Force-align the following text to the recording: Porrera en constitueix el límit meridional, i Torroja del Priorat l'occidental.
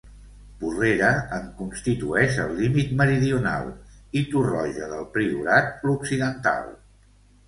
Porrera 0.61 1.07
en 1.35 1.41
constitueix 1.57 2.39
el 2.43 2.55
límit 2.61 2.95
meridional, 3.01 3.69
i 4.21 4.23
Torroja 4.31 4.87
del 4.95 5.05
Priorat 5.19 5.85
l'occidental. 5.91 6.73